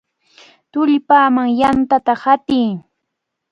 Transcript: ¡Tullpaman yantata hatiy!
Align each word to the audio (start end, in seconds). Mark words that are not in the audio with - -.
¡Tullpaman 0.71 1.49
yantata 1.59 2.13
hatiy! 2.21 2.69